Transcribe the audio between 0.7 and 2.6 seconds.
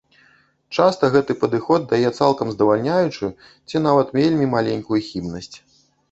Часта гэты падыход дае цалкам